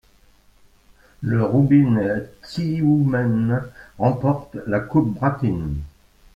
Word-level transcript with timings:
Le 1.21 1.43
Roubine 1.45 2.23
Tioumen 2.41 3.61
remporte 3.99 4.57
la 4.65 4.79
Coupe 4.79 5.13
Bratine. 5.13 5.75